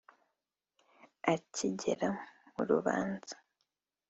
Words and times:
Akigera 1.33 2.09
mu 2.53 2.63
rubanza 2.69 3.35